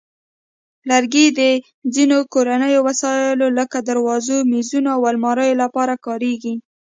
لرګي 0.89 1.25
د 1.39 1.41
ځینو 1.95 2.17
کورني 2.33 2.75
وسایلو 2.87 3.47
لکه 3.59 3.77
درازونو، 3.87 4.47
مېزونو، 4.51 4.89
او 4.95 5.01
المارۍ 5.11 5.51
لپاره 5.61 5.93
کارېږي. 6.05 6.53